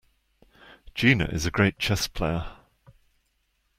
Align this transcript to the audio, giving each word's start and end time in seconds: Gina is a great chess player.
Gina 0.95 1.25
is 1.25 1.45
a 1.45 1.51
great 1.51 1.77
chess 1.77 2.07
player. 2.07 2.47